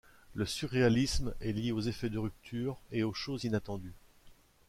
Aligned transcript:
Le 0.33 0.47
surréalisme 0.47 1.35
est 1.41 1.51
lié 1.51 1.71
aux 1.71 1.81
effets 1.81 2.09
de 2.09 2.17
ruptures 2.17 2.81
et 2.91 3.03
aux 3.03 3.13
choses 3.13 3.43
inattendues. 3.43 3.93